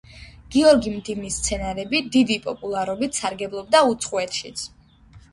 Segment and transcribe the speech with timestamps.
[0.53, 4.65] გიორგი მდივნის სცენარები დიდი პოპულარობით სარგებლობდა უცხოეთშიც.